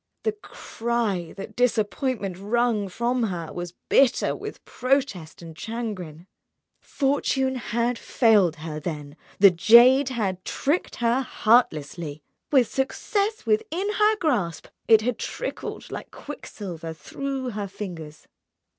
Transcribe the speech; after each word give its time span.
The 0.23 0.31
cry 0.31 1.31
that 1.37 1.55
disappointment 1.55 2.35
wrung 2.39 2.89
from 2.89 3.21
her 3.25 3.53
was 3.53 3.75
bitter 3.87 4.35
with 4.35 4.65
protest 4.65 5.43
and 5.43 5.55
chagrin. 5.55 6.25
Fortune 6.81 7.53
had 7.53 7.99
failed 7.99 8.55
her, 8.55 8.79
then, 8.79 9.15
the 9.37 9.51
jade 9.51 10.09
had 10.09 10.43
tricked 10.43 10.95
her 10.95 11.21
heartlessly. 11.21 12.23
With 12.51 12.67
success 12.67 13.45
within 13.45 13.91
her 13.93 14.15
grasp, 14.15 14.69
it 14.87 15.01
had 15.01 15.19
trickled 15.19 15.91
like 15.91 16.09
quicksilver 16.09 16.93
through 16.95 17.49
her 17.51 17.67
fingers. 17.67 18.27